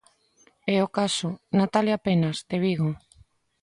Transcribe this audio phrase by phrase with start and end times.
[0.73, 1.29] E o caso,
[1.59, 2.89] Natalia Penas, de Vigo.